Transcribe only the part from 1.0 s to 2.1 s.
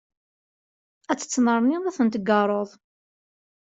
Ad ttennerniḍ ad